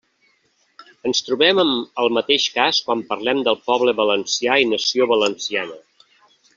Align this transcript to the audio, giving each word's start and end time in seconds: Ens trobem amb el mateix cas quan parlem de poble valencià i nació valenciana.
Ens 1.09 1.21
trobem 1.27 1.61
amb 1.63 2.01
el 2.05 2.09
mateix 2.19 2.47
cas 2.57 2.81
quan 2.87 3.05
parlem 3.13 3.45
de 3.49 3.57
poble 3.69 3.97
valencià 4.03 4.59
i 4.65 4.69
nació 4.75 5.13
valenciana. 5.17 5.83